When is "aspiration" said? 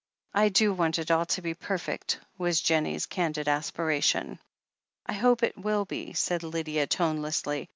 3.47-4.39